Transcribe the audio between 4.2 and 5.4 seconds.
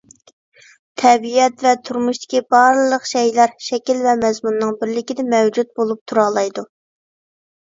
مەزمۇننىڭ بىرلىكىدە